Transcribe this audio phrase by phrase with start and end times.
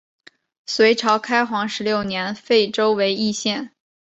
[0.65, 3.69] 隋朝开皇十六年废州为易县。